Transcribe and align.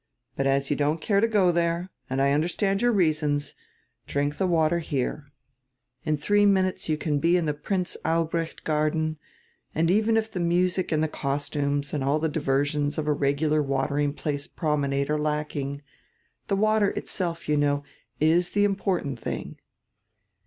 But 0.35 0.47
as 0.47 0.71
you 0.71 0.75
don't 0.75 0.99
care 0.99 1.21
to 1.21 1.27
go 1.27 1.51
there— 1.51 1.91
and 2.09 2.19
I 2.19 2.31
understand 2.31 2.81
your 2.81 2.91
reasons— 2.91 3.53
drink 4.07 4.37
die 4.39 4.45
water 4.45 4.79
here. 4.79 5.31
In 6.05 6.15
diree 6.17 6.47
minutes 6.47 6.89
you 6.89 6.97
can 6.97 7.21
he 7.21 7.37
in 7.37 7.45
die 7.45 7.51
Prince 7.51 7.95
Al 8.03 8.25
brecht 8.25 8.63
Garden, 8.63 9.19
and 9.75 9.91
even 9.91 10.17
if 10.17 10.31
die 10.31 10.39
music 10.39 10.91
and 10.91 11.03
die 11.03 11.07
costumes 11.07 11.93
and 11.93 12.03
all 12.03 12.17
die 12.19 12.29
diversions 12.29 12.97
of 12.97 13.05
a 13.05 13.13
regular 13.13 13.61
watering 13.61 14.11
place 14.13 14.47
promenade 14.47 15.11
are 15.11 15.19
lacking, 15.19 15.83
die 16.47 16.55
water 16.55 16.89
itself, 16.89 17.47
you 17.47 17.55
know, 17.55 17.83
is 18.19 18.49
die 18.53 18.61
important 18.61 19.21
diing." 19.21 19.57